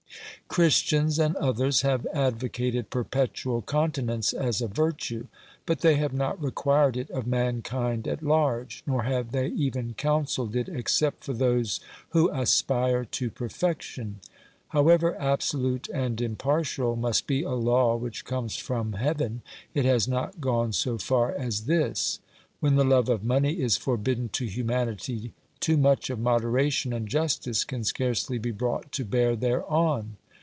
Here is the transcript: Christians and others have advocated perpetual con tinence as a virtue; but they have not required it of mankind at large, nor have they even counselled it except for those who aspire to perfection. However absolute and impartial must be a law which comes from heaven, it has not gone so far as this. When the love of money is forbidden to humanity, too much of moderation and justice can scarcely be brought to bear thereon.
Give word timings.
Christians 0.47 1.17
and 1.17 1.37
others 1.37 1.79
have 1.81 2.05
advocated 2.13 2.89
perpetual 2.89 3.61
con 3.61 3.93
tinence 3.93 4.33
as 4.33 4.59
a 4.61 4.67
virtue; 4.67 5.27
but 5.65 5.79
they 5.79 5.95
have 5.95 6.11
not 6.11 6.43
required 6.43 6.97
it 6.97 7.09
of 7.09 7.25
mankind 7.25 8.05
at 8.05 8.21
large, 8.21 8.83
nor 8.85 9.03
have 9.03 9.31
they 9.31 9.47
even 9.47 9.93
counselled 9.93 10.53
it 10.57 10.67
except 10.67 11.23
for 11.23 11.31
those 11.31 11.79
who 12.09 12.29
aspire 12.31 13.05
to 13.05 13.29
perfection. 13.31 14.19
However 14.67 15.15
absolute 15.17 15.87
and 15.87 16.19
impartial 16.19 16.97
must 16.97 17.27
be 17.27 17.43
a 17.43 17.51
law 17.51 17.95
which 17.95 18.25
comes 18.25 18.57
from 18.57 18.91
heaven, 18.91 19.43
it 19.73 19.85
has 19.85 20.05
not 20.05 20.41
gone 20.41 20.73
so 20.73 20.97
far 20.97 21.31
as 21.31 21.61
this. 21.63 22.19
When 22.59 22.75
the 22.75 22.83
love 22.83 23.07
of 23.07 23.23
money 23.23 23.61
is 23.61 23.77
forbidden 23.77 24.27
to 24.33 24.43
humanity, 24.45 25.31
too 25.61 25.77
much 25.77 26.09
of 26.09 26.19
moderation 26.19 26.91
and 26.91 27.07
justice 27.07 27.63
can 27.63 27.85
scarcely 27.85 28.37
be 28.37 28.51
brought 28.51 28.91
to 28.91 29.05
bear 29.05 29.37
thereon. 29.37 30.17